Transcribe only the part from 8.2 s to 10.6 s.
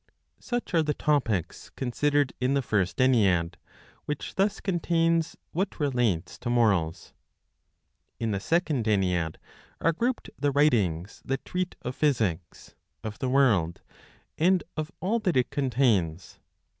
the Second Ennead are grouped the